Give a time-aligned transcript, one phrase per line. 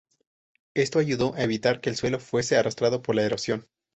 [0.73, 3.67] Esto ayudó a evitar que el suelo fuese arrastrado por la erosión.